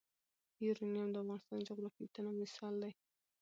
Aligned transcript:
یورانیم 0.65 1.07
د 1.11 1.15
افغانستان 1.21 1.57
د 1.59 1.67
جغرافیوي 1.69 2.11
تنوع 2.13 2.35
مثال 2.41 2.73
دی. 2.83 2.91